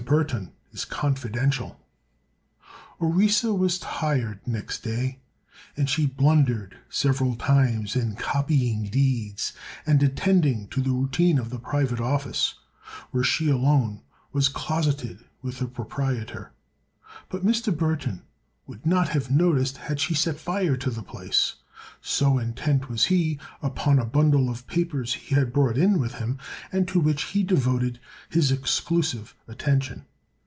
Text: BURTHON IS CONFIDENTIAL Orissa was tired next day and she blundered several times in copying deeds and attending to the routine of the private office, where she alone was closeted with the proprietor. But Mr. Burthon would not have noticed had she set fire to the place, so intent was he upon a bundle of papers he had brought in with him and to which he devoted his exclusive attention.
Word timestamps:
BURTHON 0.03 0.51
IS 0.73 0.83
CONFIDENTIAL 0.83 1.79
Orissa 2.99 3.53
was 3.53 3.79
tired 3.79 4.41
next 4.45 4.79
day 4.83 5.19
and 5.77 5.89
she 5.89 6.05
blundered 6.05 6.75
several 6.89 7.35
times 7.35 7.95
in 7.95 8.17
copying 8.17 8.89
deeds 8.89 9.53
and 9.85 10.03
attending 10.03 10.67
to 10.67 10.81
the 10.81 10.89
routine 10.91 11.37
of 11.39 11.49
the 11.49 11.59
private 11.59 12.01
office, 12.01 12.55
where 13.11 13.23
she 13.23 13.47
alone 13.47 14.01
was 14.33 14.49
closeted 14.49 15.23
with 15.41 15.59
the 15.59 15.67
proprietor. 15.67 16.51
But 17.29 17.45
Mr. 17.45 17.73
Burthon 17.73 18.23
would 18.67 18.85
not 18.85 19.09
have 19.09 19.31
noticed 19.31 19.77
had 19.77 20.01
she 20.01 20.13
set 20.13 20.37
fire 20.37 20.75
to 20.77 20.89
the 20.89 21.03
place, 21.03 21.55
so 22.03 22.37
intent 22.39 22.89
was 22.89 23.05
he 23.05 23.39
upon 23.61 23.97
a 23.99 24.05
bundle 24.05 24.49
of 24.49 24.67
papers 24.67 25.13
he 25.15 25.33
had 25.35 25.53
brought 25.53 25.77
in 25.77 25.99
with 25.99 26.15
him 26.15 26.37
and 26.71 26.87
to 26.87 26.99
which 26.99 27.23
he 27.25 27.41
devoted 27.43 27.99
his 28.29 28.51
exclusive 28.51 29.35
attention. 29.47 30.05